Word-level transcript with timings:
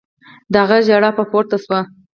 د 0.51 0.53
هغه 0.63 0.77
ژړا 0.87 1.09
به 1.15 1.23
پورته 1.31 1.57
سوه. 1.65 1.79